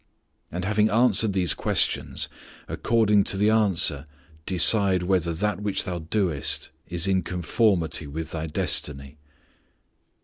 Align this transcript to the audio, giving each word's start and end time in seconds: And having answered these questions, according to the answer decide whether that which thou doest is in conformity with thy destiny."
And 0.51 0.65
having 0.65 0.89
answered 0.89 1.33
these 1.33 1.53
questions, 1.53 2.27
according 2.67 3.23
to 3.25 3.37
the 3.37 3.51
answer 3.51 4.05
decide 4.47 5.03
whether 5.03 5.31
that 5.31 5.61
which 5.61 5.83
thou 5.83 5.99
doest 5.99 6.71
is 6.89 7.05
in 7.07 7.21
conformity 7.21 8.07
with 8.07 8.31
thy 8.31 8.47
destiny." 8.47 9.19